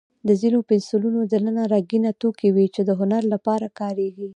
[0.27, 4.27] د ځینو پنسلونو دننه رنګینه توکي وي، چې د هنر لپاره کارېږي.